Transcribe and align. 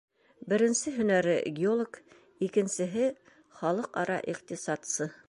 Беренсе 0.53 0.93
һөнәре— 0.95 1.35
геолог, 1.59 2.01
икенсеһе— 2.49 3.13
халыҡ-ара 3.61 4.21
иҡтисадсы. 4.35 5.13